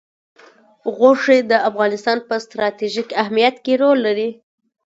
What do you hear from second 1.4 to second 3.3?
د افغانستان په ستراتیژیک